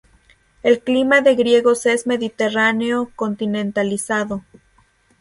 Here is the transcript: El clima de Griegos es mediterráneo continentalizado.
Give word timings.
El 0.63 0.79
clima 0.79 1.21
de 1.21 1.35
Griegos 1.35 1.85
es 1.85 2.07
mediterráneo 2.07 3.11
continentalizado. 3.15 4.43